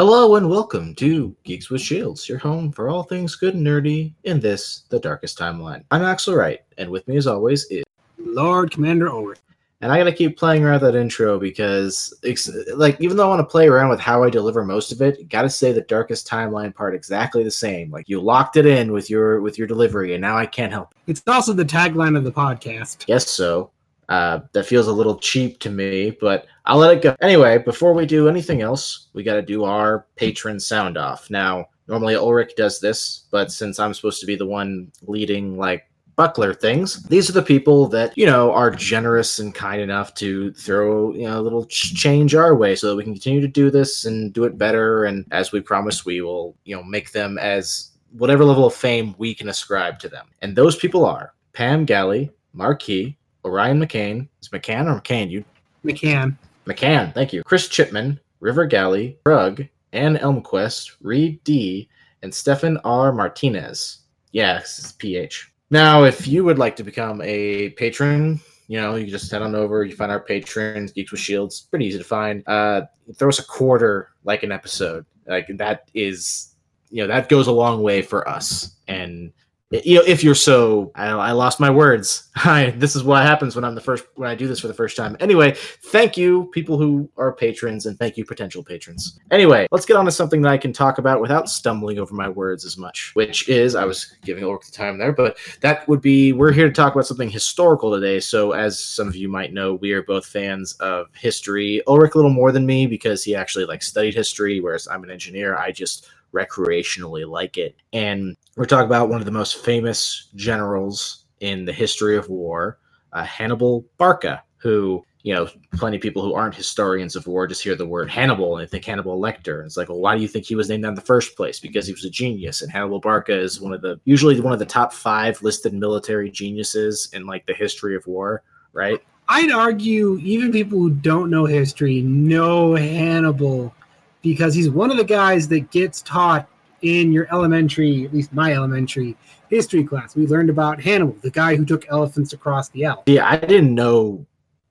[0.00, 4.14] Hello and welcome to Geeks with Shields, your home for all things good and nerdy
[4.24, 5.84] in this, the darkest timeline.
[5.90, 7.84] I'm Axle Wright, and with me as always is
[8.16, 9.36] Lord Commander Ulric.
[9.82, 13.46] and I gotta keep playing around that intro because, it's, like, even though I want
[13.46, 16.74] to play around with how I deliver most of it, gotta say the darkest timeline
[16.74, 17.90] part exactly the same.
[17.90, 20.94] Like you locked it in with your with your delivery, and now I can't help.
[21.08, 23.04] It's also the tagline of the podcast.
[23.04, 23.70] Guess so.
[24.10, 27.14] Uh, that feels a little cheap to me, but I'll let it go.
[27.22, 31.30] Anyway, before we do anything else, we got to do our patron sound off.
[31.30, 35.86] Now, normally Ulric does this, but since I'm supposed to be the one leading, like,
[36.16, 40.52] buckler things, these are the people that, you know, are generous and kind enough to
[40.54, 43.48] throw, you know, a little ch- change our way so that we can continue to
[43.48, 45.04] do this and do it better.
[45.04, 49.14] And as we promised, we will, you know, make them as whatever level of fame
[49.18, 50.26] we can ascribe to them.
[50.42, 54.28] And those people are Pam Galley, Marquis, Orion McCain.
[54.40, 55.30] Is McCann or McCain?
[55.30, 55.44] You
[55.84, 56.36] McCann.
[56.66, 57.42] McCann, thank you.
[57.42, 61.88] Chris Chipman, River Galley, Rug, Ann Elmquist, Reed D,
[62.22, 63.12] and Stefan R.
[63.12, 64.00] Martinez.
[64.32, 65.52] Yes, it's PH.
[65.70, 69.42] Now, if you would like to become a patron, you know, you can just head
[69.42, 69.84] on over.
[69.84, 71.60] You find our patrons, Geeks with Shields.
[71.60, 72.46] Pretty easy to find.
[72.46, 72.82] Uh,
[73.16, 75.04] throw us a quarter, like an episode.
[75.26, 76.54] Like that is,
[76.90, 78.76] you know, that goes a long way for us.
[78.86, 79.32] And
[79.70, 82.28] you know, if you're so, I, I lost my words.
[82.36, 84.74] Hi, this is what happens when I'm the first when I do this for the
[84.74, 85.16] first time.
[85.20, 85.54] Anyway,
[85.84, 89.18] thank you, people who are patrons, and thank you, potential patrons.
[89.30, 92.28] Anyway, let's get on to something that I can talk about without stumbling over my
[92.28, 93.12] words as much.
[93.14, 96.66] Which is, I was giving Ulric the time there, but that would be we're here
[96.66, 98.18] to talk about something historical today.
[98.18, 101.80] So, as some of you might know, we are both fans of history.
[101.86, 105.10] Ulric a little more than me because he actually like studied history, whereas I'm an
[105.10, 105.56] engineer.
[105.56, 107.76] I just recreationally like it.
[107.92, 112.78] And we're talking about one of the most famous generals in the history of war,
[113.12, 117.62] uh, Hannibal Barca, who, you know, plenty of people who aren't historians of war just
[117.62, 119.58] hear the word Hannibal and they think Hannibal Lecter.
[119.58, 121.36] And it's like, well, why do you think he was named that in the first
[121.36, 121.60] place?
[121.60, 122.62] Because he was a genius.
[122.62, 126.30] And Hannibal Barca is one of the, usually one of the top five listed military
[126.30, 128.42] geniuses in like the history of war,
[128.72, 129.02] right?
[129.28, 133.74] I'd argue even people who don't know history know Hannibal
[134.22, 136.48] because he's one of the guys that gets taught
[136.82, 139.16] in your elementary, at least my elementary
[139.48, 140.16] history class.
[140.16, 143.02] We learned about Hannibal, the guy who took elephants across the Alps.
[143.06, 144.24] Yeah, I didn't know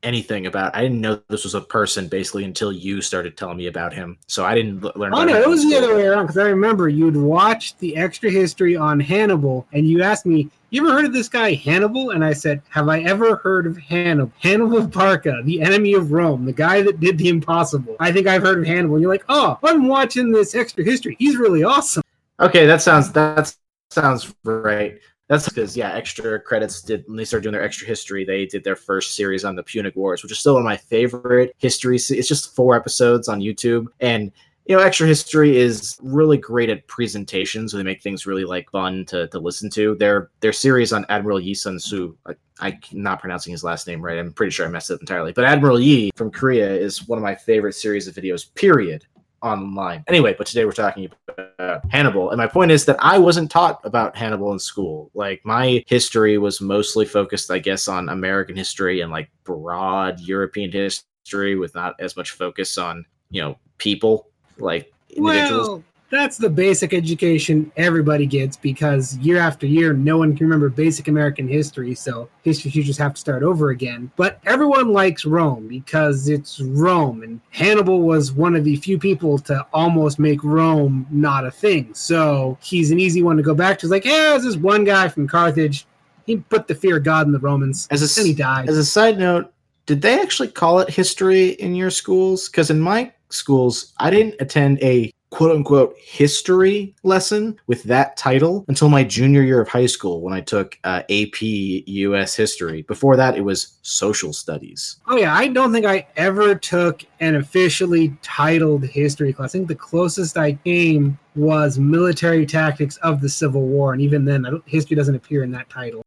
[0.04, 0.76] anything about.
[0.76, 4.18] I didn't know this was a person basically until you started telling me about him.
[4.28, 5.14] So I didn't l- learn.
[5.14, 8.30] Oh no, it was the other way around because I remember you'd watched the extra
[8.30, 12.12] history on Hannibal and you asked me, You ever heard of this guy Hannibal?
[12.12, 14.32] And I said, Have I ever heard of Hannibal?
[14.40, 17.96] Hannibal Barca, the enemy of Rome, the guy that did the impossible.
[18.00, 18.96] I think I've heard of Hannibal.
[18.96, 21.16] And you're like, Oh, I'm watching this extra history.
[21.20, 22.04] He's really awesome.
[22.40, 23.54] Okay, that sounds that
[23.92, 25.00] sounds right.
[25.30, 28.26] That's because yeah, extra credits did when they started doing their extra history.
[28.26, 30.76] They did their first series on the Punic Wars, which is still one of my
[30.76, 31.98] favorite history.
[31.98, 34.32] It's just four episodes on YouTube, and
[34.70, 37.72] you know, extra history is really great at presentations.
[37.72, 39.96] so they make things really like fun to, to listen to.
[39.96, 44.00] Their their series on Admiral Yi Sun Su, I, I'm not pronouncing his last name
[44.00, 44.18] right.
[44.18, 45.32] I'm pretty sure I messed it up entirely.
[45.32, 48.54] But Admiral Yi from Korea is one of my favorite series of videos.
[48.56, 49.06] Period
[49.42, 50.04] online.
[50.08, 52.30] Anyway, but today we're talking about Hannibal.
[52.32, 55.10] And my point is that I wasn't taught about Hannibal in school.
[55.14, 60.72] Like my history was mostly focused, I guess, on American history and like broad European
[60.72, 65.70] history with not as much focus on, you know, people like individuals.
[65.70, 70.70] Well, that's the basic education everybody gets because year after year, no one can remember
[70.70, 71.94] basic American history.
[71.96, 74.12] So history teachers have to start over again.
[74.16, 77.24] But everyone likes Rome because it's Rome.
[77.24, 81.94] And Hannibal was one of the few people to almost make Rome not a thing.
[81.94, 83.86] So he's an easy one to go back to.
[83.86, 85.86] It's like, yeah, there's this one guy from Carthage.
[86.26, 87.88] He put the fear of God in the Romans.
[87.92, 88.70] As a and he died.
[88.70, 89.52] As a side note,
[89.86, 92.50] did they actually call it history in your schools?
[92.50, 98.66] Because in my schools, I didn't attend a quote unquote history lesson with that title
[98.68, 102.82] until my junior year of high school when I took uh, AP US history.
[102.84, 104.98] Before that, it was social studies.
[105.08, 109.52] Oh yeah, I don't think I ever took an officially titled history class.
[109.52, 114.26] I think the closest I came was military tactics of the Civil War, and even
[114.26, 116.04] then, I don't, history doesn't appear in that title.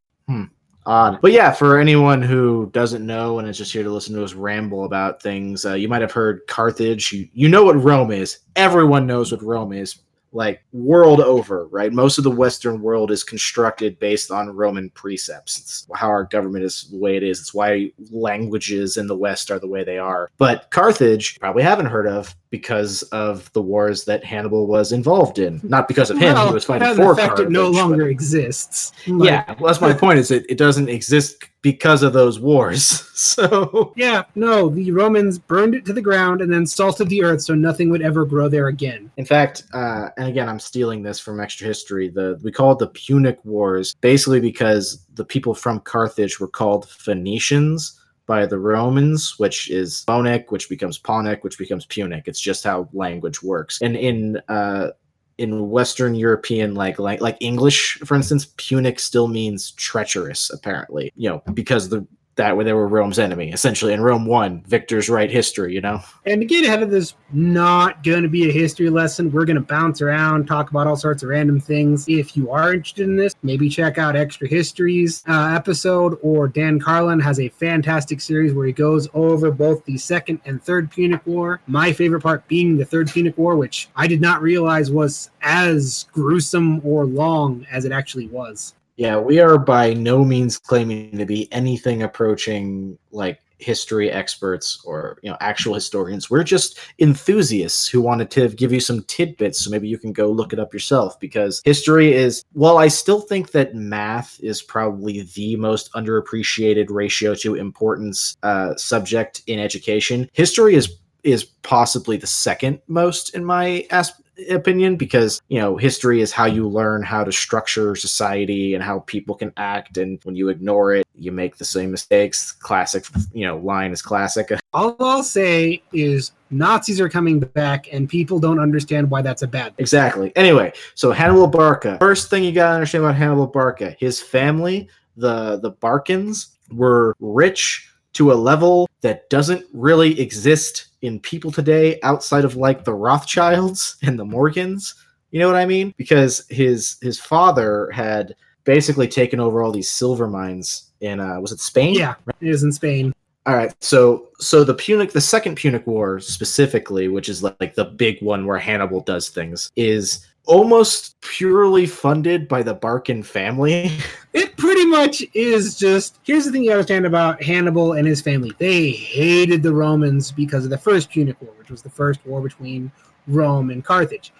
[0.84, 1.20] Odd.
[1.20, 4.34] But yeah, for anyone who doesn't know and is just here to listen to us
[4.34, 7.12] ramble about things, uh, you might have heard Carthage.
[7.12, 8.40] You, you know what Rome is.
[8.56, 10.00] Everyone knows what Rome is.
[10.34, 11.93] Like world over, right?
[11.93, 15.58] Most of the Western world is constructed based on Roman precepts.
[15.58, 17.38] It's how our government is the way it is.
[17.38, 20.31] It's why languages in the West are the way they are.
[20.38, 25.58] But Carthage, probably haven't heard of, because of the wars that Hannibal was involved in.
[25.64, 27.46] Not because of him, Well, he was fighting the for fact Carthage.
[27.46, 28.93] it no but- longer exists.
[29.08, 30.19] Like, yeah, well, that's my point.
[30.19, 33.08] Is it, it doesn't exist because of those wars.
[33.22, 37.40] So Yeah, no, the Romans burned it to the ground and then salted the earth
[37.43, 39.10] so nothing would ever grow there again.
[39.16, 42.08] In fact, uh, and again, I'm stealing this from extra history.
[42.08, 46.88] The we call it the Punic Wars, basically because the people from Carthage were called
[46.88, 52.24] Phoenicians by the Romans, which is Phoenic, which becomes Ponic, which becomes Punic.
[52.26, 53.80] It's just how language works.
[53.80, 54.90] And in uh,
[55.38, 60.50] in Western European, like like like English, for instance, Punic still means treacherous.
[60.50, 62.06] Apparently, you know, because the
[62.37, 64.62] that way they were Rome's enemy essentially, and Rome won.
[64.67, 66.00] Victors write history, you know.
[66.25, 69.31] And to get ahead of this, not going to be a history lesson.
[69.31, 72.06] We're going to bounce around, talk about all sorts of random things.
[72.08, 76.81] If you are interested in this, maybe check out Extra Histories uh, episode, or Dan
[76.81, 81.26] Carlin has a fantastic series where he goes over both the Second and Third Punic
[81.26, 81.61] War.
[81.67, 86.06] My favorite part being the Third Punic War, which I did not realize was as
[86.12, 88.75] gruesome or long as it actually was.
[89.02, 95.19] Yeah, we are by no means claiming to be anything approaching like history experts or
[95.25, 96.31] you know actual historians.
[96.31, 100.31] We're just enthusiasts who wanted to give you some tidbits so maybe you can go
[100.31, 105.22] look it up yourself because history is well, I still think that math is probably
[105.34, 110.31] the most underappreciated ratio to importance uh, subject in education.
[110.32, 114.12] History is is possibly the second most in my as-
[114.50, 119.00] opinion because you know history is how you learn how to structure society and how
[119.00, 119.99] people can act.
[119.99, 122.52] And when you ignore it you make the same mistakes.
[122.52, 124.50] Classic you know line is classic.
[124.73, 129.46] All I'll say is Nazis are coming back, and people don't understand why that's a
[129.46, 129.82] bad thing.
[129.82, 130.32] exactly.
[130.37, 131.99] Anyway so hannibal barca.
[131.99, 137.88] First thing you gotta understand about hannibal barca his family the the barkins were rich
[138.14, 143.97] to a level that doesn't really exist in people today outside of like the Rothschilds
[144.03, 144.94] and the Morgans.
[145.31, 145.94] You know what I mean?
[145.97, 151.53] Because his his father had basically taken over all these silver mines in uh was
[151.53, 151.94] it Spain?
[151.94, 153.12] Yeah, it is in Spain.
[153.44, 153.75] All right.
[153.81, 158.47] So so the Punic the second Punic War specifically, which is like the big one
[158.47, 163.90] where Hannibal does things, is almost purely funded by the Barkin family.
[164.34, 166.18] It pretty much is just.
[166.22, 168.50] Here's the thing you understand about Hannibal and his family.
[168.56, 172.40] They hated the Romans because of the First Punic War, which was the first war
[172.40, 172.90] between
[173.26, 174.32] Rome and Carthage.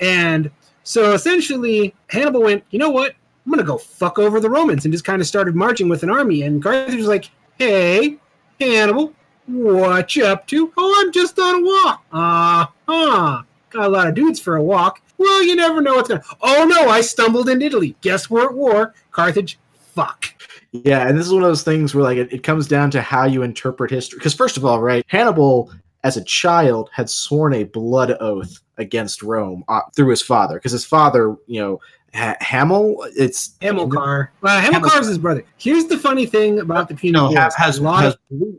[0.00, 0.50] And
[0.82, 3.14] so essentially, Hannibal went, you know what?
[3.46, 6.02] I'm going to go fuck over the Romans and just kind of started marching with
[6.02, 6.42] an army.
[6.42, 8.18] And Carthage was like, hey,
[8.60, 9.14] Hannibal,
[9.46, 10.70] what you up to?
[10.76, 12.04] Oh, I'm just on a walk.
[12.12, 13.42] Uh huh.
[13.70, 15.00] Got a lot of dudes for a walk.
[15.18, 16.26] Well, you never know what's going to.
[16.40, 17.96] Oh no, I stumbled in Italy.
[18.00, 18.94] Guess we're at war.
[19.10, 20.26] Carthage, fuck.
[20.72, 23.00] Yeah, and this is one of those things where like it, it comes down to
[23.02, 24.18] how you interpret history.
[24.18, 25.72] Because first of all, right, Hannibal
[26.04, 30.54] as a child had sworn a blood oath against Rome uh, through his father.
[30.56, 31.80] Because his father, you know,
[32.14, 34.30] ha- Hamil, it's Hamilcar.
[34.40, 35.44] Well, Hamilcar's his brother.
[35.56, 37.36] Here's the funny thing about the Punic No, Wars.
[37.36, 38.54] has, has, a lot has of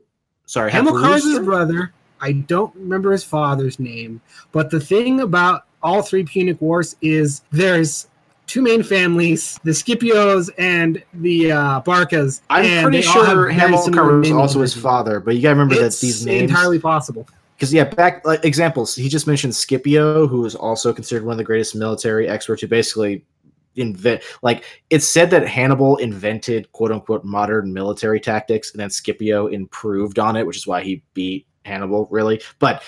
[0.46, 1.94] sorry, has Hamilcar's his brother.
[2.20, 4.20] I don't remember his father's name,
[4.52, 8.08] but the thing about all three Punic Wars is there's
[8.48, 12.42] two main families: the Scipios and the uh, Barcas.
[12.50, 15.76] I'm pretty they all have sure Hamilcar was also his father, but you gotta remember
[15.84, 17.28] It's that these names entirely possible.
[17.56, 18.96] because yeah, back like examples.
[18.96, 22.68] He just mentioned Scipio, who is also considered one of the greatest military experts who
[22.68, 23.24] basically
[23.76, 29.48] invent like it's said that Hannibal invented quote unquote modern military tactics and then Scipio
[29.48, 32.42] improved on it, which is why he beat Hannibal really.
[32.58, 32.84] But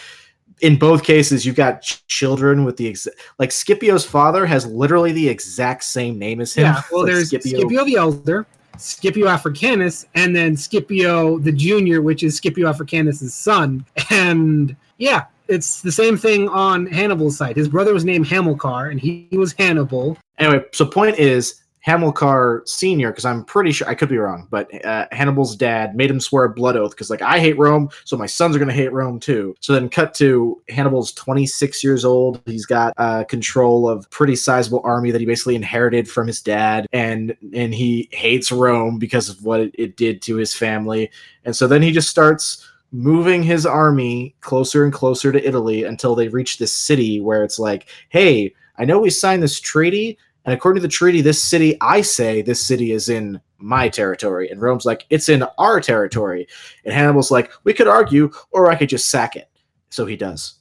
[0.62, 3.08] in both cases, you've got ch- children with the ex-
[3.40, 6.64] like Scipio's father has literally the exact same name as him.
[6.66, 7.68] Yeah, well, Like, there's Scipio.
[7.84, 8.46] the Elder,
[8.78, 13.86] Scipio Africanus, and then Scipio the Junior, which is Scipio Africanus' son.
[14.10, 17.58] And yeah, it's the same thing on Hannibal's side.
[17.58, 20.18] His brother was named Hamilcar, and he, he was Hannibal.
[20.38, 24.86] Anyway, so point is Hamilcar Senior, because I'm pretty sure I could be wrong, but
[24.86, 28.16] uh, Hannibal's dad made him swear a blood oath because like I hate Rome, so
[28.16, 29.56] my sons are gonna hate Rome too.
[29.60, 32.42] So then cut to Hannibal's 26 years old.
[32.46, 36.88] He's got uh, control of pretty sizable army that he basically inherited from his dad,
[36.94, 41.10] and and he hates Rome because of what it, it did to his family.
[41.46, 46.14] And so then he just starts moving his army closer and closer to Italy until
[46.14, 50.54] they reach this city where it's like, hey, I know we signed this treaty, and
[50.54, 54.50] according to the treaty, this city, I say this city is in my territory.
[54.50, 56.48] And Rome's like, it's in our territory.
[56.84, 59.50] And Hannibal's like, we could argue, or I could just sack it.
[59.90, 60.56] So he does.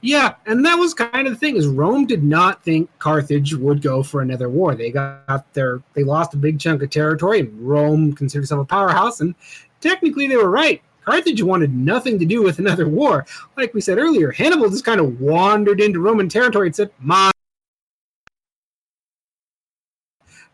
[0.00, 3.80] Yeah, and that was kind of the thing is Rome did not think Carthage would
[3.80, 4.74] go for another war.
[4.74, 9.20] They got their they lost a big chunk of territory, Rome considered itself a powerhouse,
[9.20, 9.34] and
[9.80, 10.82] technically they were right.
[11.06, 13.24] Carthage wanted nothing to do with another war.
[13.56, 17.33] Like we said earlier, Hannibal just kind of wandered into Roman territory and said, "My."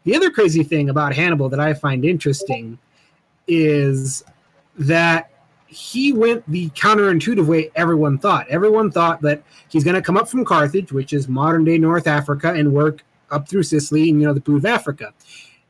[0.05, 2.79] The other crazy thing about Hannibal that I find interesting
[3.47, 4.25] is
[4.79, 5.31] that
[5.67, 8.49] he went the counterintuitive way everyone thought.
[8.49, 12.07] Everyone thought that he's going to come up from Carthage, which is modern day North
[12.07, 15.13] Africa, and work up through Sicily and you know the boot of Africa.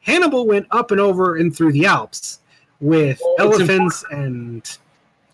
[0.00, 2.40] Hannibal went up and over and through the Alps
[2.80, 4.78] with elephants and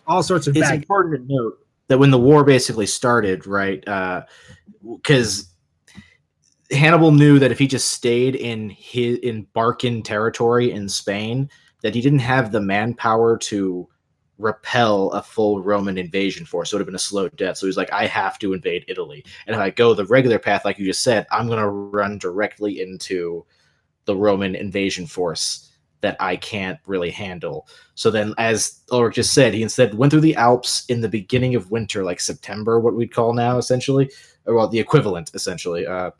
[0.05, 0.57] all sorts of.
[0.57, 0.83] It's baggage.
[0.83, 3.79] important to note that when the war basically started, right?
[4.83, 5.43] Because uh,
[6.71, 11.49] Hannibal knew that if he just stayed in his in Barkin territory in Spain,
[11.81, 13.87] that he didn't have the manpower to
[14.37, 16.69] repel a full Roman invasion force.
[16.69, 17.57] So it would have been a slow death.
[17.57, 19.25] So he's like, I have to invade Italy.
[19.47, 22.17] And if I go the regular path, like you just said, I'm going to run
[22.17, 23.45] directly into
[24.05, 25.71] the Roman invasion force
[26.01, 27.67] that I can't really handle.
[27.95, 31.55] So then, as Ulric just said, he instead went through the Alps in the beginning
[31.55, 34.11] of winter, like September, what we'd call now, essentially,
[34.45, 35.87] or well, the equivalent, essentially.
[35.87, 36.11] Uh,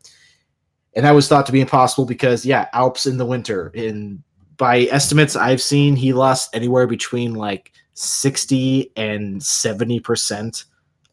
[0.98, 3.72] and that was thought to be impossible because, yeah, Alps in the winter.
[3.76, 4.24] In
[4.58, 10.66] by estimates I've seen, he lost anywhere between like 60 and 70%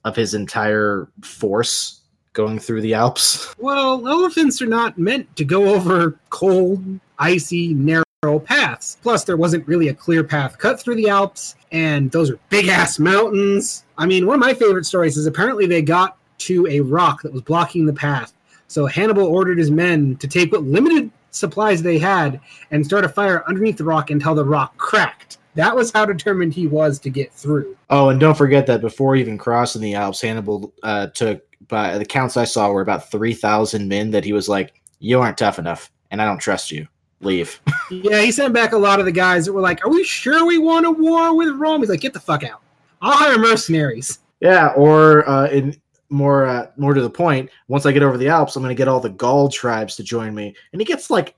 [0.04, 2.00] of his entire force
[2.32, 3.54] going through the Alps.
[3.58, 6.82] Well, elephants are not meant to go over cold,
[7.18, 8.04] icy, narrow
[8.42, 8.96] paths.
[9.02, 12.68] Plus, there wasn't really a clear path cut through the Alps, and those are big
[12.68, 13.84] ass mountains.
[13.98, 17.32] I mean, one of my favorite stories is apparently they got to a rock that
[17.32, 18.33] was blocking the path.
[18.74, 22.40] So Hannibal ordered his men to take what limited supplies they had
[22.72, 25.38] and start a fire underneath the rock until the rock cracked.
[25.54, 27.76] That was how determined he was to get through.
[27.90, 32.04] Oh, and don't forget that before even crossing the Alps, Hannibal uh, took, by the
[32.04, 35.92] counts I saw, were about 3,000 men that he was like, You aren't tough enough,
[36.10, 36.88] and I don't trust you.
[37.20, 37.60] Leave.
[37.92, 40.44] yeah, he sent back a lot of the guys that were like, Are we sure
[40.44, 41.80] we want a war with Rome?
[41.80, 42.60] He's like, Get the fuck out.
[43.00, 44.18] I'll hire mercenaries.
[44.40, 45.80] Yeah, or uh, in
[46.14, 48.78] more uh, more to the point, once I get over the Alps, I'm going to
[48.78, 51.34] get all the Gaul tribes to join me, and he gets like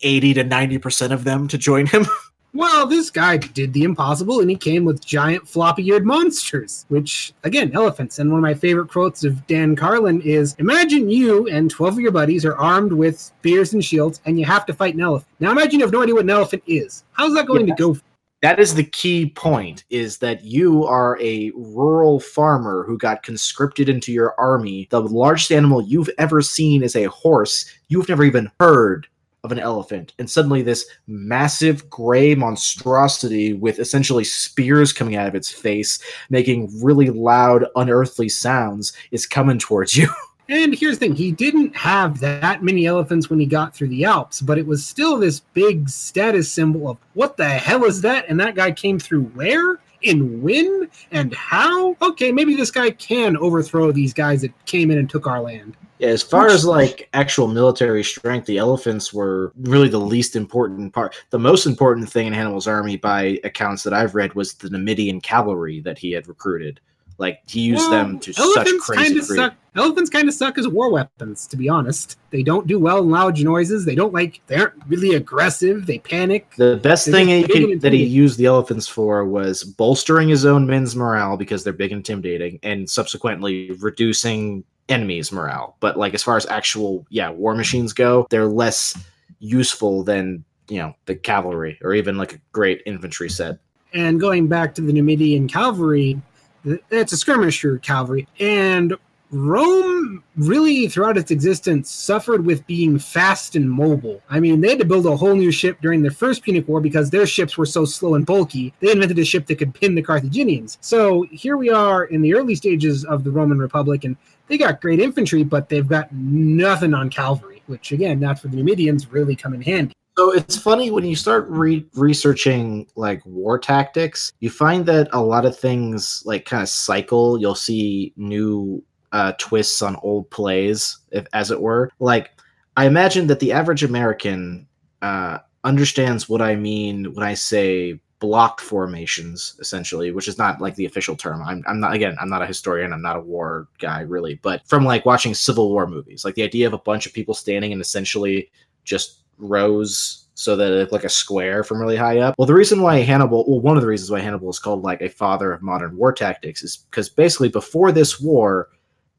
[0.00, 2.06] 80 to 90 percent of them to join him.
[2.52, 7.32] Well, this guy did the impossible and he came with giant floppy eared monsters, which,
[7.44, 8.18] again, elephants.
[8.18, 12.00] And one of my favorite quotes of Dan Carlin is Imagine you and 12 of
[12.00, 15.30] your buddies are armed with spears and shields and you have to fight an elephant.
[15.38, 17.04] Now imagine you have no idea what an elephant is.
[17.12, 17.96] How's that going to go?
[18.42, 23.90] That is the key point is that you are a rural farmer who got conscripted
[23.90, 24.88] into your army.
[24.90, 27.70] The largest animal you've ever seen is a horse.
[27.88, 29.06] You've never even heard
[29.44, 35.34] of an elephant, and suddenly this massive gray monstrosity with essentially spears coming out of
[35.34, 35.98] its face,
[36.30, 40.08] making really loud, unearthly sounds, is coming towards you.
[40.50, 44.04] And here's the thing he didn't have that many elephants when he got through the
[44.04, 48.26] Alps, but it was still this big status symbol of what the hell is that?
[48.28, 49.78] And that guy came through where?
[50.04, 51.96] and when and how?
[52.02, 55.76] Okay, maybe this guy can overthrow these guys that came in and took our land.
[55.98, 60.94] Yeah, as far as like actual military strength, the elephants were really the least important
[60.94, 61.14] part.
[61.28, 65.20] The most important thing in Hannibal's army, by accounts that I've read, was the Numidian
[65.20, 66.80] cavalry that he had recruited.
[67.20, 69.36] Like he used well, them to such crazy degree.
[69.36, 69.54] Suck.
[69.76, 72.18] Elephants kind of suck as war weapons, to be honest.
[72.30, 73.84] They don't do well in loud noises.
[73.84, 74.40] They don't like.
[74.46, 75.86] They aren't really aggressive.
[75.86, 76.50] They panic.
[76.56, 80.66] The best thing he can, that he used the elephants for was bolstering his own
[80.66, 85.76] men's morale because they're big and intimidating, and subsequently reducing enemies' morale.
[85.78, 88.98] But like as far as actual yeah war machines go, they're less
[89.40, 93.58] useful than you know the cavalry or even like a great infantry set.
[93.92, 96.20] And going back to the Numidian cavalry,
[96.64, 98.94] it's a skirmisher cavalry, and
[99.32, 104.20] Rome really, throughout its existence, suffered with being fast and mobile.
[104.28, 106.80] I mean, they had to build a whole new ship during the First Punic War
[106.80, 108.74] because their ships were so slow and bulky.
[108.80, 110.78] They invented a ship that could pin the Carthaginians.
[110.80, 114.16] So here we are in the early stages of the Roman Republic, and
[114.48, 118.56] they got great infantry, but they've got nothing on cavalry, which again, that's where the
[118.56, 119.94] Numidians really come in handy.
[120.18, 125.22] So it's funny when you start re- researching like war tactics, you find that a
[125.22, 127.40] lot of things like kind of cycle.
[127.40, 131.90] You'll see new uh, twists on old plays, if, as it were.
[132.00, 132.30] Like
[132.76, 134.66] I imagine that the average American
[135.02, 140.74] uh, understands what I mean when I say block formations, essentially, which is not like
[140.74, 141.42] the official term.
[141.42, 144.66] I'm, I'm not again, I'm not a historian, I'm not a war guy really, but
[144.66, 147.72] from like watching Civil War movies, like the idea of a bunch of people standing
[147.72, 148.50] and essentially
[148.84, 152.34] just rows so that it looked like a square from really high up.
[152.38, 155.02] Well, the reason why Hannibal, well, one of the reasons why Hannibal is called like
[155.02, 158.68] a father of modern war tactics is because basically before this war,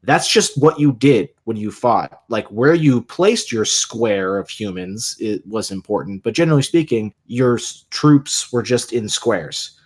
[0.04, 2.22] that's just what you did when you fought.
[2.28, 7.60] Like where you placed your square of humans it was important, but generally speaking, your
[7.90, 9.78] troops were just in squares.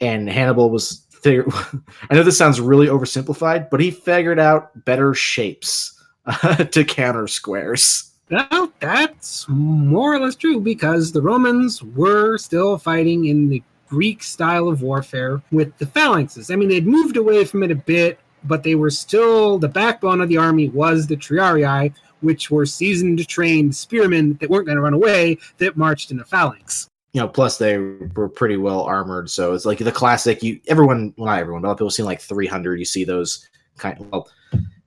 [0.00, 1.00] and Hannibal was.
[1.10, 1.46] Figure-
[2.10, 5.98] I know this sounds really oversimplified, but he figured out better shapes
[6.70, 8.12] to counter squares.
[8.30, 14.22] Well, that's more or less true because the Romans were still fighting in the Greek
[14.22, 16.52] style of warfare with the phalanxes.
[16.52, 20.20] I mean, they'd moved away from it a bit, but they were still the backbone
[20.20, 24.82] of the army was the triarii, which were seasoned, trained spearmen that weren't going to
[24.82, 26.88] run away that marched in a phalanx.
[27.12, 30.42] You know, plus they were pretty well armored, so it's like the classic.
[30.42, 32.78] You everyone, well, not everyone, but a lot of people see like 300.
[32.78, 34.00] You see those kind.
[34.00, 34.28] Of, well,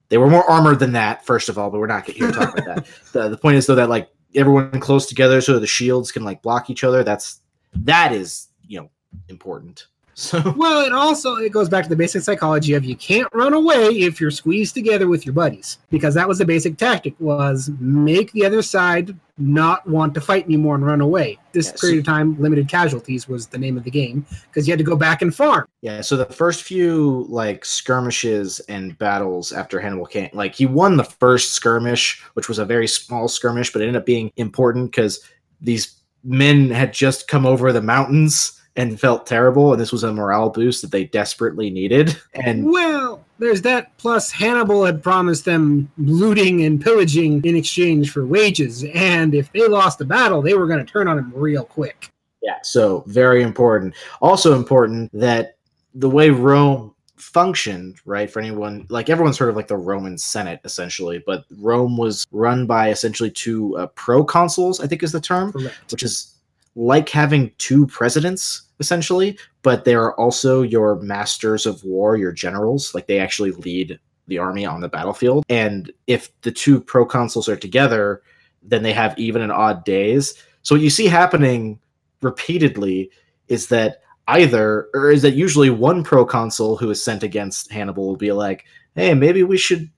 [0.08, 2.58] they were more armored than that, first of all, but we're not here to talk
[2.58, 2.86] about that.
[3.12, 6.42] The, the point is though that like everyone close together so the shields can like
[6.42, 7.02] block each other.
[7.04, 7.40] That's
[7.74, 8.90] that is you know
[9.28, 9.86] important.
[10.14, 13.54] So Well, it also it goes back to the basic psychology of you can't run
[13.54, 17.70] away if you're squeezed together with your buddies because that was the basic tactic was
[17.78, 21.38] make the other side not want to fight anymore and run away.
[21.52, 24.78] This period of time, limited casualties was the name of the game because you had
[24.78, 25.66] to go back and farm.
[25.80, 30.96] yeah, so the first few like skirmishes and battles after Hannibal came, like he won
[30.96, 34.90] the first skirmish, which was a very small skirmish, but it ended up being important
[34.90, 35.20] because
[35.60, 40.12] these men had just come over the mountains and felt terrible, and this was a
[40.12, 42.16] morale boost that they desperately needed.
[42.34, 43.96] And Well, there's that.
[43.98, 49.66] Plus, Hannibal had promised them looting and pillaging in exchange for wages, and if they
[49.66, 52.10] lost the battle, they were going to turn on him real quick.
[52.42, 53.94] Yeah, so very important.
[54.20, 55.56] Also important that
[55.94, 58.30] the way Rome functioned, right?
[58.30, 62.66] For anyone, like everyone's heard of like the Roman Senate, essentially, but Rome was run
[62.66, 65.92] by essentially two uh, proconsuls, I think is the term, Correct.
[65.92, 66.34] which is
[66.76, 72.94] like having two presidents, essentially, but they are also your masters of war, your generals.
[72.94, 75.44] Like they actually lead the army on the battlefield.
[75.48, 78.22] And if the two proconsuls are together,
[78.62, 80.34] then they have even and odd days.
[80.62, 81.80] So what you see happening
[82.20, 83.10] repeatedly
[83.48, 88.16] is that either or is that usually one proconsul who is sent against Hannibal will
[88.16, 89.90] be like, "Hey, maybe we should,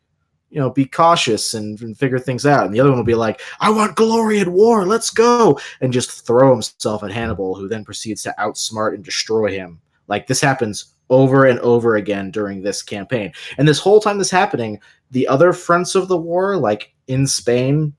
[0.50, 3.14] you know, be cautious and, and figure things out," and the other one will be
[3.14, 7.68] like, "I want glory and war, let's go," and just throw himself at Hannibal, who
[7.68, 9.81] then proceeds to outsmart and destroy him.
[10.09, 14.31] Like this happens over and over again during this campaign, and this whole time this
[14.31, 14.79] happening,
[15.11, 17.94] the other fronts of the war, like in Spain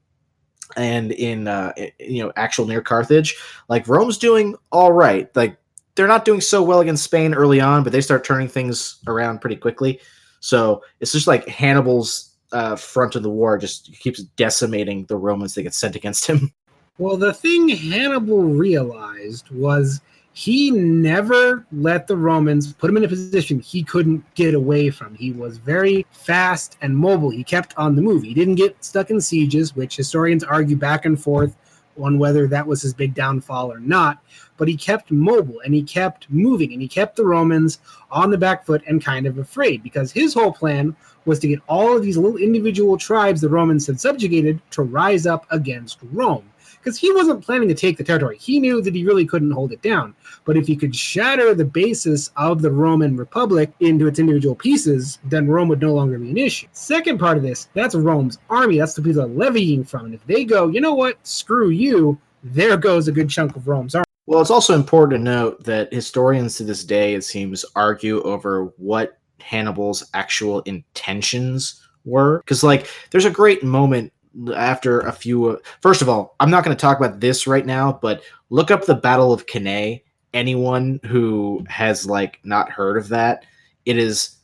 [0.77, 3.37] and in uh, you know actual near Carthage,
[3.69, 5.33] like Rome's doing all right.
[5.35, 5.57] Like
[5.95, 9.41] they're not doing so well against Spain early on, but they start turning things around
[9.41, 9.99] pretty quickly.
[10.39, 15.53] So it's just like Hannibal's uh, front of the war just keeps decimating the Romans
[15.55, 16.53] that get sent against him.
[16.97, 20.01] Well, the thing Hannibal realized was
[20.33, 25.15] he never let the Romans put him in a position he couldn't get away from.
[25.15, 27.29] He was very fast and mobile.
[27.29, 28.23] He kept on the move.
[28.23, 31.55] He didn't get stuck in sieges, which historians argue back and forth
[31.99, 34.23] on whether that was his big downfall or not.
[34.61, 37.79] But he kept mobile and he kept moving and he kept the Romans
[38.11, 40.95] on the back foot and kind of afraid because his whole plan
[41.25, 45.25] was to get all of these little individual tribes the Romans had subjugated to rise
[45.25, 46.47] up against Rome
[46.77, 48.37] because he wasn't planning to take the territory.
[48.37, 50.13] He knew that he really couldn't hold it down.
[50.45, 55.17] But if he could shatter the basis of the Roman Republic into its individual pieces,
[55.23, 56.67] then Rome would no longer be an issue.
[56.71, 58.77] Second part of this, that's Rome's army.
[58.77, 60.05] That's the people they're levying from.
[60.05, 63.67] And if they go, you know what, screw you, there goes a good chunk of
[63.67, 64.05] Rome's army.
[64.31, 68.71] Well, it's also important to note that historians to this day, it seems, argue over
[68.77, 72.37] what Hannibal's actual intentions were.
[72.37, 74.13] Because, like, there's a great moment
[74.55, 75.59] after a few.
[75.81, 78.85] First of all, I'm not going to talk about this right now, but look up
[78.85, 80.01] the Battle of Cannae.
[80.33, 83.45] Anyone who has, like, not heard of that,
[83.83, 84.37] it is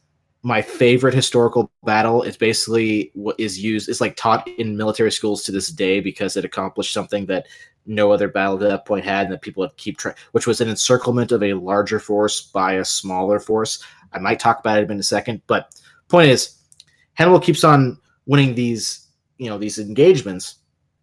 [0.43, 2.23] my favorite historical battle.
[2.23, 6.35] It's basically what is used, it's like taught in military schools to this day because
[6.35, 7.47] it accomplished something that
[7.87, 10.61] no other battle at that point had, and that people had keep track, which was
[10.61, 13.83] an encirclement of a larger force by a smaller force.
[14.13, 15.73] I might talk about it in a second, but
[16.07, 16.55] point is,
[17.13, 20.55] Hannibal keeps on winning these, you know, these engagements,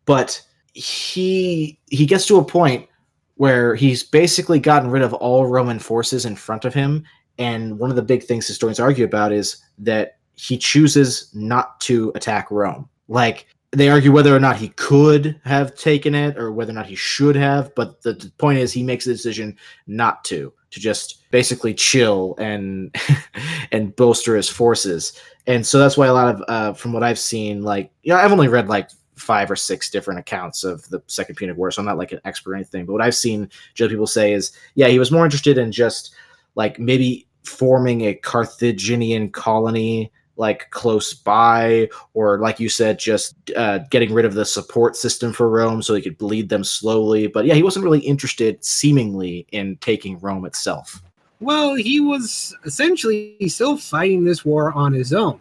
[0.04, 0.40] but
[0.74, 2.88] he he gets to a point
[3.36, 7.04] where he's basically gotten rid of all Roman forces in front of him,
[7.38, 12.12] and one of the big things historians argue about is that he chooses not to
[12.14, 12.88] attack Rome.
[13.08, 16.86] Like they argue whether or not he could have taken it or whether or not
[16.86, 19.56] he should have, but the, the point is he makes the decision
[19.86, 22.94] not to, to just basically chill and
[23.72, 25.12] and bolster his forces.
[25.46, 28.18] And so that's why a lot of uh, from what I've seen, like you know,
[28.18, 31.80] I've only read like five or six different accounts of the Second Punic War, so
[31.80, 32.86] I'm not like an expert or anything.
[32.86, 36.14] But what I've seen, just people say is, yeah, he was more interested in just
[36.54, 43.78] like maybe forming a Carthaginian colony like close by or like you said just uh,
[43.90, 47.44] getting rid of the support system for rome so he could bleed them slowly but
[47.44, 51.02] yeah he wasn't really interested seemingly in taking rome itself
[51.40, 55.38] Well, he was essentially still fighting this war on his own.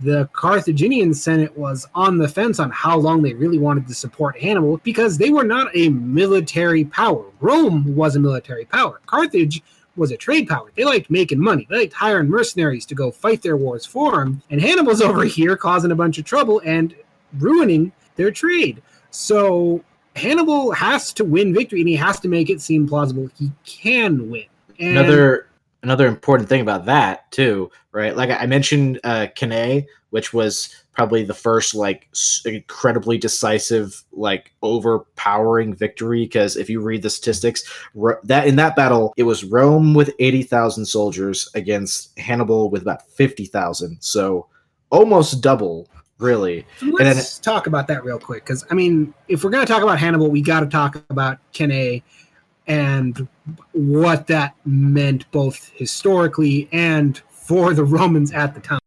[0.00, 4.38] The Carthaginian Senate was on the fence on how long they really wanted to support
[4.38, 7.24] Hannibal because they were not a military power.
[7.40, 9.00] Rome was a military power.
[9.06, 9.62] Carthage
[9.96, 10.70] was a trade power.
[10.74, 11.66] They liked making money.
[11.68, 14.42] They liked hiring mercenaries to go fight their wars for them.
[14.50, 16.94] And Hannibal's over here causing a bunch of trouble and
[17.38, 18.82] ruining their trade.
[19.10, 19.82] So
[20.14, 24.30] Hannibal has to win victory and he has to make it seem plausible he can
[24.30, 24.44] win.
[24.78, 25.48] And another
[25.82, 28.16] another important thing about that too, right?
[28.16, 32.08] Like I mentioned, uh, Cannae, which was probably the first like
[32.44, 36.24] incredibly decisive, like overpowering victory.
[36.24, 37.70] Because if you read the statistics,
[38.24, 43.08] that in that battle, it was Rome with eighty thousand soldiers against Hannibal with about
[43.10, 43.98] fifty thousand.
[44.00, 44.48] So
[44.90, 46.66] almost double really.
[46.80, 49.70] Let's and then, talk about that real quick, because I mean, if we're going to
[49.70, 52.02] talk about Hannibal, we got to talk about Cannae
[52.66, 53.28] and
[53.72, 58.80] what that meant both historically and for the Romans at the time.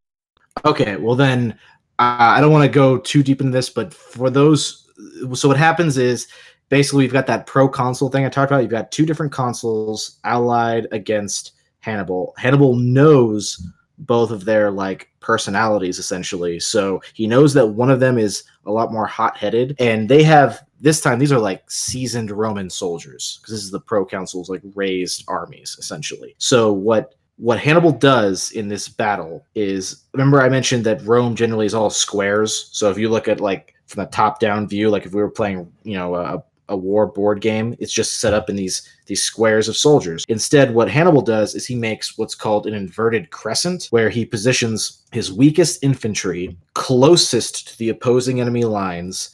[0.66, 1.58] Okay, well then,
[2.00, 4.90] I don't want to go too deep into this, but for those,
[5.34, 6.28] so what happens is
[6.70, 8.62] basically we've got that proconsul thing I talked about.
[8.62, 12.34] You've got two different consoles allied against Hannibal.
[12.38, 13.62] Hannibal knows
[14.00, 16.60] both of their like personalities essentially.
[16.60, 20.64] So he knows that one of them is a lot more hot-headed and they have
[20.80, 25.26] this time these are like seasoned Roman soldiers because this is the proconsul's like raised
[25.28, 26.34] armies essentially.
[26.38, 31.66] So what what Hannibal does in this battle is remember I mentioned that Rome generally
[31.66, 32.70] is all squares.
[32.74, 35.32] So if you look at like from the top down view like if we were
[35.32, 37.76] playing, you know, a a war board game.
[37.80, 40.24] It's just set up in these these squares of soldiers.
[40.30, 45.04] Instead, what Hannibal does is he makes what's called an inverted crescent, where he positions
[45.12, 49.32] his weakest infantry closest to the opposing enemy lines,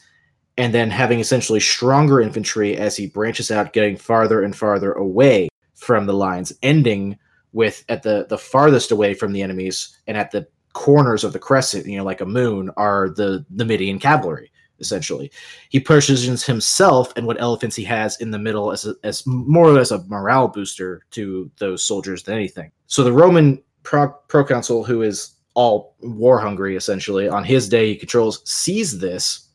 [0.57, 5.49] and then having essentially stronger infantry as he branches out, getting farther and farther away
[5.75, 7.17] from the lines, ending
[7.55, 11.39] with at the the farthest away from the enemies and at the corners of the
[11.39, 15.31] crescent, you know, like a moon, are the Median cavalry essentially.
[15.69, 19.65] He positions himself and what elephants he has in the middle as, a, as more
[19.65, 22.73] or less a morale booster to those soldiers than anything.
[22.87, 27.95] So the Roman pro- proconsul, who is all war hungry essentially, on his day he
[27.95, 29.47] controls, sees this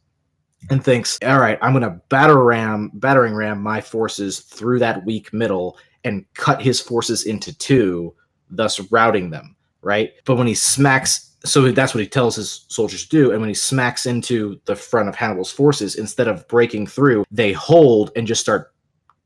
[0.70, 5.04] and thinks, all right, I'm going to batter ram, battering ram my forces through that
[5.04, 8.14] weak middle and cut his forces into two,
[8.50, 9.56] thus routing them.
[9.82, 10.12] Right.
[10.24, 13.30] But when he smacks so that's what he tells his soldiers to do.
[13.30, 17.52] And when he smacks into the front of Hannibal's forces, instead of breaking through, they
[17.52, 18.74] hold and just start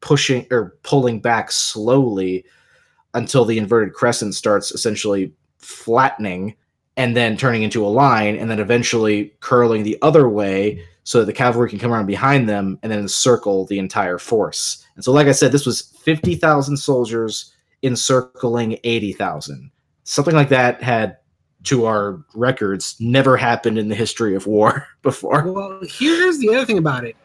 [0.00, 2.44] pushing or pulling back slowly
[3.14, 6.54] until the inverted crescent starts essentially flattening
[6.96, 11.26] and then turning into a line and then eventually curling the other way so that
[11.26, 14.84] the cavalry can come around behind them and then encircle the entire force.
[14.96, 19.70] And so, like I said, this was 50,000 soldiers encircling 80,000.
[20.04, 21.18] Something like that had
[21.64, 25.50] to our records never happened in the history of war before.
[25.50, 27.16] Well, here's the other thing about it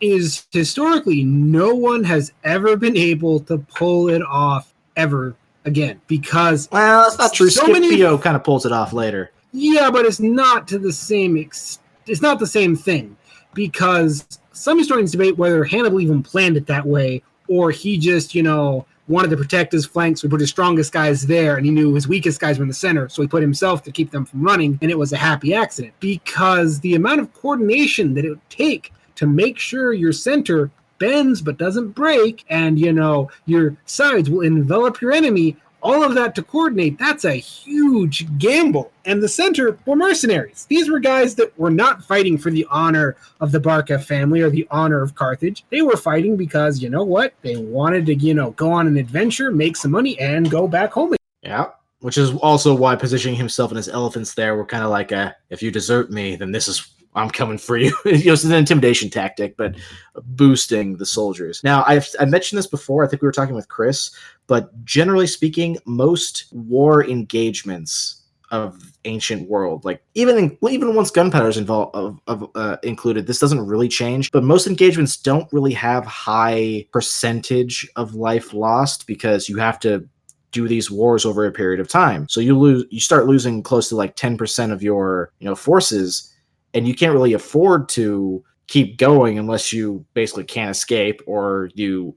[0.00, 6.68] is historically no one has ever been able to pull it off ever again because
[6.70, 8.22] well that's not true so Scipio many...
[8.22, 12.22] kind of pulls it off later yeah but it's not to the same ex- it's
[12.22, 13.16] not the same thing
[13.58, 18.42] because some historians debate whether hannibal even planned it that way or he just you
[18.42, 20.22] know wanted to protect his flanks.
[20.22, 22.74] We put his strongest guys there, and he knew his weakest guys were in the
[22.74, 23.08] center.
[23.08, 25.94] So he put himself to keep them from running, and it was a happy accident
[25.98, 31.42] because the amount of coordination that it would take to make sure your center bends
[31.42, 36.34] but doesn't break, and you know your sides will envelop your enemy all of that
[36.34, 38.92] to coordinate, that's a huge gamble.
[39.04, 40.66] And the center were mercenaries.
[40.68, 44.50] These were guys that were not fighting for the honor of the Barca family or
[44.50, 45.64] the honor of Carthage.
[45.70, 47.34] They were fighting because, you know what?
[47.42, 50.92] They wanted to, you know, go on an adventure, make some money, and go back
[50.92, 51.14] home.
[51.42, 51.70] Yeah.
[52.00, 55.34] Which is also why positioning himself and his elephants there were kind of like a
[55.50, 57.96] if you desert me, then this is I'm coming for you.
[58.04, 59.74] you know, it's an intimidation tactic, but
[60.22, 61.62] boosting the soldiers.
[61.64, 63.04] Now, I've I mentioned this before.
[63.04, 64.10] I think we were talking with Chris,
[64.46, 68.18] but generally speaking, most war engagements
[68.50, 73.26] of ancient world like even in, even once gunpowder is involved of, of uh, included
[73.26, 79.06] this doesn't really change but most engagements don't really have high percentage of life lost
[79.06, 80.06] because you have to
[80.50, 83.90] do these wars over a period of time so you lose you start losing close
[83.90, 86.32] to like 10% of your you know forces
[86.74, 92.14] and you can't really afford to keep going unless you basically can't escape or you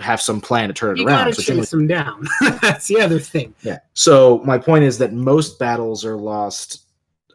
[0.00, 1.28] have some plan to turn it you around.
[1.28, 2.26] You so chase them down.
[2.62, 3.54] That's the other thing.
[3.62, 3.78] Yeah.
[3.94, 6.86] So my point is that most battles are lost,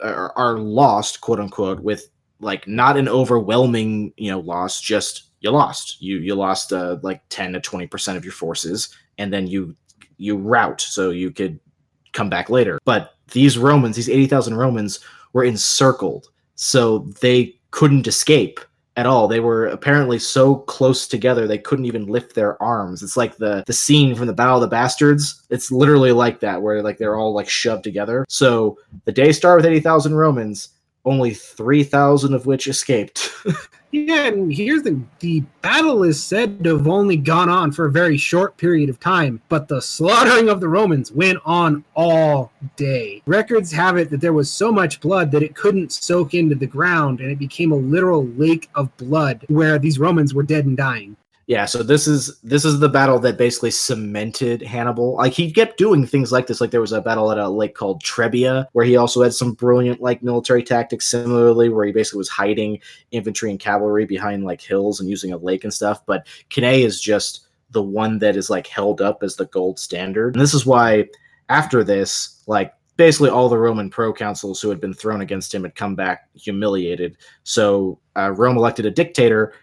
[0.01, 4.79] are, are lost, quote unquote, with like not an overwhelming, you know, loss.
[4.79, 6.01] Just you lost.
[6.01, 9.75] You you lost uh, like ten to twenty percent of your forces, and then you
[10.17, 11.59] you route so you could
[12.13, 12.79] come back later.
[12.85, 14.99] But these Romans, these 80,000 Romans,
[15.33, 16.29] were encircled,
[16.63, 18.59] so they couldn't escape
[18.95, 19.27] at all.
[19.27, 23.01] They were apparently so close together they couldn't even lift their arms.
[23.03, 25.43] It's like the the scene from the Battle of the Bastards.
[25.49, 28.25] It's literally like that, where like they're all like shoved together.
[28.29, 30.69] So the day started with 80,000 Romans,
[31.05, 33.31] only 3,000 of which escaped.
[33.93, 37.91] Yeah, and here's the the battle is said to have only gone on for a
[37.91, 43.21] very short period of time, but the slaughtering of the Romans went on all day.
[43.27, 46.65] Records have it that there was so much blood that it couldn't soak into the
[46.65, 50.75] ground, and it became a literal lake of blood where these Romans were dead and
[50.75, 51.15] dying.
[51.45, 55.15] Yeah, so this is this is the battle that basically cemented Hannibal.
[55.15, 56.61] Like he kept doing things like this.
[56.61, 59.51] Like there was a battle at a lake called Trebia, where he also had some
[59.51, 61.07] brilliant like military tactics.
[61.07, 62.79] Similarly, where he basically was hiding
[63.11, 66.05] infantry and cavalry behind like hills and using a lake and stuff.
[66.05, 70.35] But Cannae is just the one that is like held up as the gold standard.
[70.35, 71.09] And this is why
[71.49, 75.75] after this, like basically all the Roman proconsuls who had been thrown against him had
[75.75, 77.17] come back humiliated.
[77.43, 79.53] So uh, Rome elected a dictator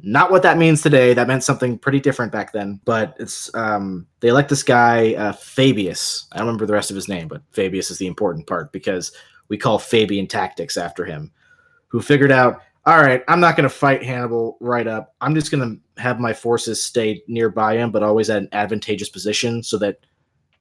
[0.00, 1.14] not what that means today.
[1.14, 2.80] That meant something pretty different back then.
[2.84, 6.26] But it's um, they elect this guy uh, Fabius.
[6.32, 9.12] I don't remember the rest of his name, but Fabius is the important part because
[9.48, 11.32] we call Fabian tactics after him,
[11.88, 12.60] who figured out.
[12.86, 15.14] All right, I'm not going to fight Hannibal right up.
[15.22, 19.08] I'm just going to have my forces stay nearby him, but always at an advantageous
[19.08, 20.00] position so that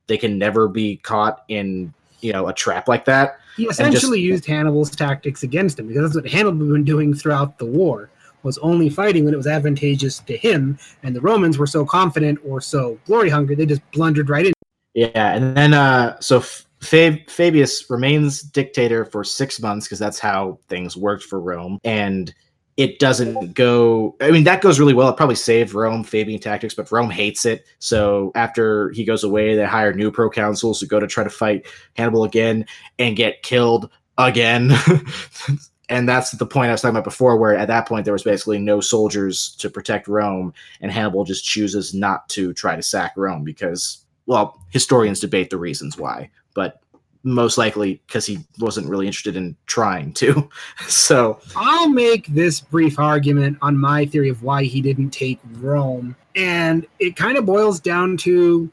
[0.08, 3.40] they can never be caught in you know a trap like that.
[3.58, 7.14] He essentially just, used Hannibal's tactics against him because that's what Hannibal had been doing
[7.14, 8.10] throughout the war
[8.44, 12.40] was only fighting when it was advantageous to him, and the Romans were so confident
[12.46, 14.54] or so glory hungry they just blundered right in.
[14.94, 20.60] Yeah, and then uh, so Fab- Fabius remains dictator for six months because that's how
[20.68, 22.34] things worked for Rome, and
[22.78, 24.16] it doesn't go.
[24.20, 25.10] I mean, that goes really well.
[25.10, 27.66] It probably saved Rome Fabian tactics, but Rome hates it.
[27.80, 31.68] So after he goes away, they hire new proconsuls who go to try to fight
[31.96, 32.66] Hannibal again
[32.98, 34.72] and get killed again.
[35.94, 38.24] and that's the point I was talking about before, where at that point there was
[38.24, 40.52] basically no soldiers to protect Rome,
[40.82, 45.58] and Hannibal just chooses not to try to sack Rome because, well, historians debate the
[45.60, 46.82] reasons why, but
[47.22, 50.50] most likely because he wasn't really interested in trying to.
[50.88, 56.16] so I'll make this brief argument on my theory of why he didn't take Rome,
[56.36, 58.68] and it kind of boils down to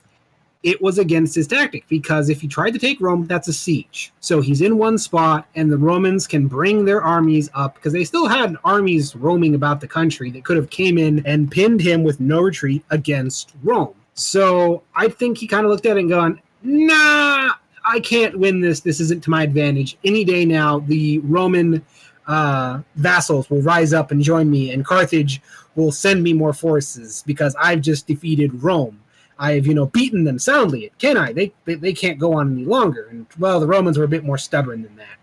[0.63, 4.13] it was against his tactic because if he tried to take Rome, that's a siege.
[4.21, 8.05] So he's in one spot, and the Romans can bring their armies up because they
[8.05, 12.03] still had armies roaming about the country that could have came in and pinned him
[12.03, 13.95] with no retreat against Rome.
[14.15, 17.53] So I think he kind of looked at it and gone, "Nah,
[17.85, 18.81] I can't win this.
[18.81, 19.97] This isn't to my advantage.
[20.05, 21.83] Any day now, the Roman
[22.27, 25.41] uh, vassals will rise up and join me, and Carthage
[25.75, 29.01] will send me more forces because I've just defeated Rome."
[29.41, 31.33] I've you know beaten them soundly Can I?
[31.33, 33.09] They, they they can't go on any longer.
[33.11, 35.17] And well, the Romans were a bit more stubborn than that.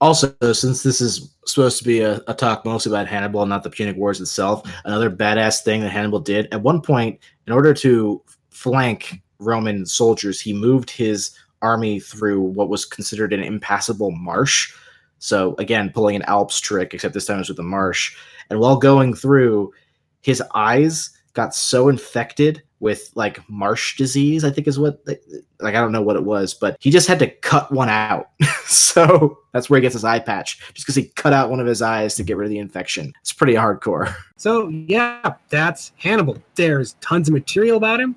[0.00, 3.62] Also, since this is supposed to be a, a talk mostly about Hannibal and not
[3.62, 7.72] the Punic Wars itself, another badass thing that Hannibal did at one point, in order
[7.74, 14.74] to flank Roman soldiers, he moved his army through what was considered an impassable marsh.
[15.18, 18.16] So again, pulling an Alps trick, except this time it was with a marsh.
[18.50, 19.72] And while going through,
[20.20, 25.18] his eyes got so infected with like marsh disease, I think is what they,
[25.60, 28.30] like I don't know what it was, but he just had to cut one out.
[28.66, 31.66] so that's where he gets his eye patch, just because he cut out one of
[31.66, 33.12] his eyes to get rid of the infection.
[33.20, 34.14] It's pretty hardcore.
[34.36, 36.36] So yeah, that's Hannibal.
[36.54, 38.14] There's tons of material about him.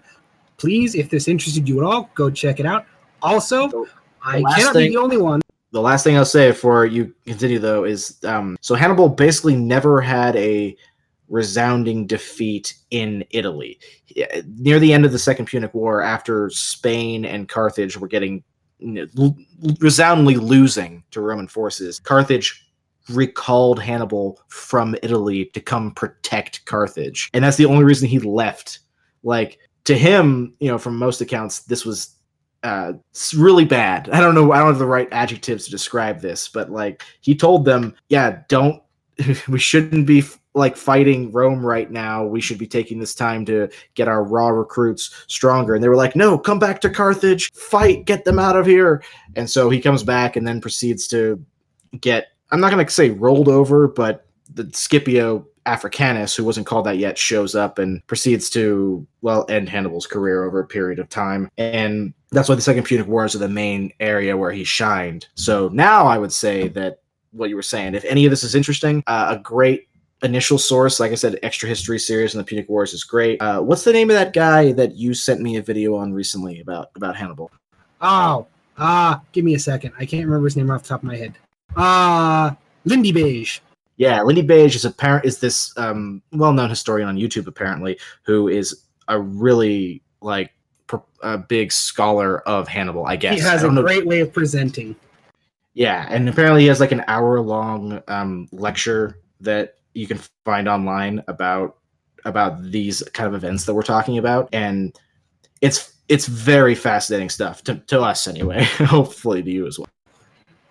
[0.57, 2.85] Please, if this interested you at all, go check it out.
[3.21, 3.85] Also,
[4.21, 5.39] I cannot thing, be the only one.
[5.71, 10.01] The last thing I'll say before you continue though is um, so Hannibal basically never
[10.01, 10.75] had a
[11.29, 13.79] resounding defeat in Italy.
[14.57, 18.43] Near the end of the Second Punic War, after Spain and Carthage were getting
[19.79, 22.63] resoundingly losing to Roman forces, Carthage
[23.09, 27.29] recalled Hannibal from Italy to come protect Carthage.
[27.33, 28.79] And that's the only reason he left.
[29.23, 32.15] Like, to him, you know, from most accounts, this was
[32.63, 32.93] uh,
[33.35, 34.09] really bad.
[34.09, 34.51] I don't know.
[34.51, 38.41] I don't have the right adjectives to describe this, but like he told them, yeah,
[38.49, 38.81] don't,
[39.47, 40.23] we shouldn't be
[40.57, 42.25] like fighting Rome right now.
[42.25, 45.75] We should be taking this time to get our raw recruits stronger.
[45.75, 49.03] And they were like, no, come back to Carthage, fight, get them out of here.
[49.35, 51.43] And so he comes back and then proceeds to
[52.01, 56.85] get, I'm not going to say rolled over, but the Scipio Africanus, who wasn't called
[56.85, 61.09] that yet, shows up and proceeds to, well, end Hannibal's career over a period of
[61.09, 61.49] time.
[61.57, 65.27] And that's why the Second Punic Wars are the main area where he shined.
[65.35, 68.55] So now I would say that what you were saying, if any of this is
[68.55, 69.86] interesting, uh, a great
[70.23, 73.41] initial source, like I said, Extra History series and the Punic Wars is great.
[73.41, 76.59] Uh, what's the name of that guy that you sent me a video on recently
[76.61, 77.51] about about Hannibal?
[78.01, 79.93] Oh, ah, give me a second.
[79.99, 81.33] I can't remember his name off the top of my head.
[81.75, 82.51] Uh
[82.87, 83.59] Lindybeige.
[83.97, 89.19] Yeah, Lindybeige is apparent is this um, well-known historian on YouTube apparently who is a
[89.19, 90.51] really like
[90.87, 93.05] pr- a big scholar of Hannibal.
[93.05, 94.95] I guess He has a know- great way of presenting.
[95.73, 101.23] Yeah, and apparently he has like an hour-long um, lecture that you can find online
[101.27, 101.77] about
[102.25, 104.97] about these kind of events that we're talking about, and
[105.61, 108.63] it's it's very fascinating stuff to, to us anyway.
[108.77, 109.89] Hopefully to you as well.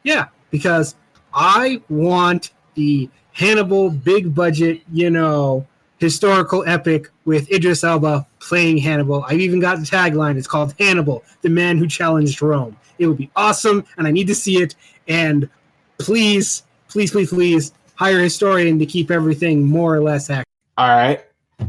[0.02, 0.94] Yeah, because
[1.34, 5.66] I want the Hannibal big budget, you know,
[5.98, 9.24] historical epic with Idris Elba playing Hannibal.
[9.24, 10.36] I've even got the tagline.
[10.36, 12.76] It's called Hannibal, the man who challenged Rome.
[12.98, 14.74] It would be awesome, and I need to see it.
[15.08, 15.50] And
[15.98, 20.46] please, please, please, please hire a historian to keep everything more or less accurate.
[20.78, 21.24] All right.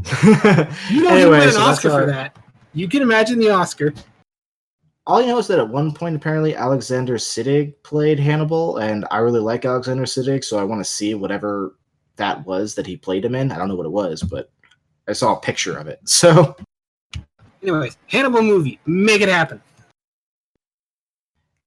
[0.90, 2.36] You don't even Anyway, win an so Oscar our- for that.
[2.74, 3.92] You can imagine the Oscar.
[5.06, 9.18] All you know is that at one point, apparently, Alexander Siddig played Hannibal, and I
[9.18, 11.76] really like Alexander Siddig, so I want to see whatever
[12.16, 13.50] that was that he played him in.
[13.50, 14.50] I don't know what it was, but
[15.08, 16.00] I saw a picture of it.
[16.06, 16.54] So,
[17.62, 19.60] Anyways, Hannibal movie, make it happen.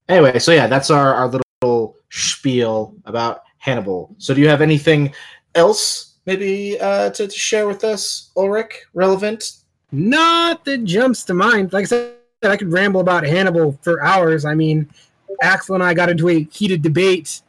[0.08, 4.14] anyway, so yeah, that's our, our little spiel about Hannibal.
[4.18, 5.14] So, do you have anything
[5.56, 8.72] else maybe uh, to, to share with us, Ulric?
[8.94, 9.54] Relevant?
[9.92, 11.72] Not that jumps to mind.
[11.72, 14.46] Like I said, I could ramble about Hannibal for hours.
[14.46, 14.90] I mean,
[15.44, 17.42] Axle and I got into a heated debate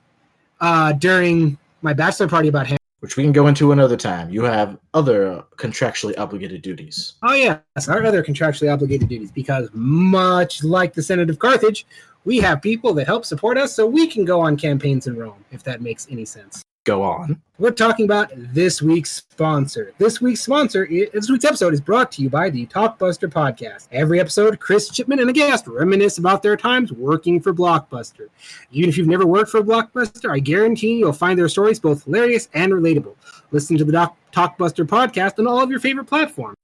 [0.61, 2.79] uh, during my bachelor party about Hannibal.
[3.01, 4.29] Which we can go into another time.
[4.31, 7.15] You have other contractually obligated duties.
[7.23, 11.85] Oh, yes, our other contractually obligated duties, because much like the Senate of Carthage,
[12.25, 15.45] we have people that help support us so we can go on campaigns in Rome,
[15.51, 16.63] if that makes any sense.
[16.85, 17.41] Go on.
[17.59, 19.93] We're talking about this week's sponsor.
[19.99, 23.87] This week's sponsor, this week's episode is brought to you by the Talkbuster podcast.
[23.93, 28.27] Every episode, Chris Chipman and a guest reminisce about their times working for Blockbuster.
[28.73, 32.49] Even if you've never worked for Blockbuster, I guarantee you'll find their stories both hilarious
[32.53, 33.15] and relatable.
[33.53, 36.57] Listen to the Doc- Talkbuster podcast on all of your favorite platforms.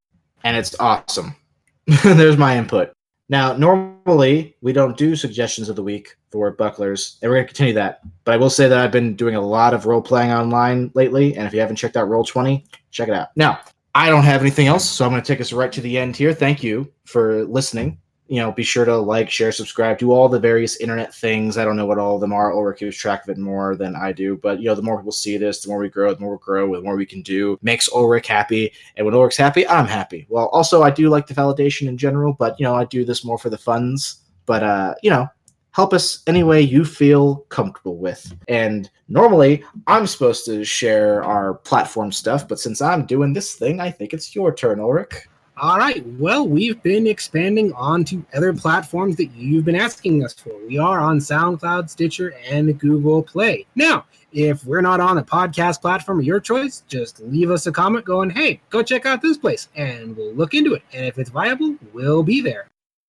[0.43, 1.37] and it's awesome.
[2.03, 2.91] There's my input.
[3.29, 7.53] Now, normally we don't do suggestions of the week for bucklers, and we're going to
[7.53, 8.01] continue that.
[8.25, 11.37] But I will say that I've been doing a lot of role playing online lately,
[11.37, 13.29] and if you haven't checked out Roll Twenty, check it out.
[13.37, 13.61] Now,
[13.95, 16.17] I don't have anything else, so I'm going to take us right to the end
[16.17, 16.33] here.
[16.33, 17.99] Thank you for listening.
[18.29, 21.57] You know, be sure to like, share, subscribe, do all the various internet things.
[21.57, 22.53] I don't know what all of them are.
[22.53, 25.13] Ulric keeps track of it more than I do, but you know, the more people
[25.13, 27.59] see this, the more we grow, the more we grow, the more we can do.
[27.63, 30.27] Makes Ulric happy, and when Ulric's happy, I'm happy.
[30.29, 33.25] Well, also I do like the validation in general, but you know, I do this
[33.25, 34.23] more for the funds.
[34.47, 35.29] But uh, you know,
[35.79, 38.35] help us any way you feel comfortable with.
[38.49, 43.81] And normally I'm supposed to share our platform stuff, but since I'm doing this thing,
[43.81, 45.29] I think it's your turn, Ulric.
[45.61, 46.07] All right.
[46.19, 50.53] Well, we've been expanding onto other platforms that you've been asking us for.
[50.69, 53.67] We are on SoundCloud, Stitcher, and Google Play.
[53.75, 57.73] Now, if we're not on a podcast platform of your choice, just leave us a
[57.73, 60.83] comment going, hey, go check out this place, and we'll look into it.
[60.93, 62.69] And if it's viable, we'll be there.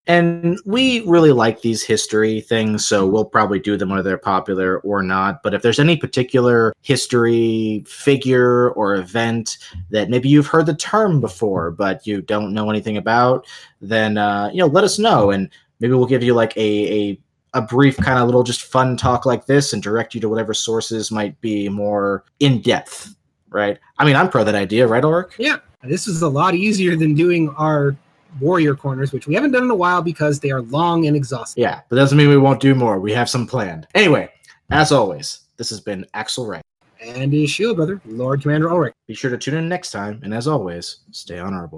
[0.10, 4.80] And we really like these history things, so we'll probably do them whether they're popular
[4.80, 5.44] or not.
[5.44, 9.60] But if there's any particular history figure or event
[9.92, 13.46] that maybe you've heard the term before, but you don't know anything about,
[13.82, 15.48] then uh, you know, let us know, and
[15.80, 17.20] maybe we'll give you like a a,
[17.54, 20.56] a brief kind of little just fun talk like this, and direct you to whatever
[20.56, 23.14] sources might be more in depth.
[23.50, 23.78] Right?
[24.00, 25.34] I mean, I'm pro that idea, right, Ulric?
[25.38, 27.96] Yeah, this is a lot easier than doing our
[28.40, 31.62] warrior corners, which we haven't done in a while because they are long and exhausting.
[31.64, 33.00] Yeah, but doesn't mean we won't do more.
[33.00, 33.88] We have some planned.
[33.96, 34.30] Anyway,
[34.70, 36.64] as always, this has been Axle Wright.
[37.02, 38.92] And his shield brother, Lord Commander Ulric.
[39.08, 41.78] Be sure to tune in next time, and as always, stay honorable.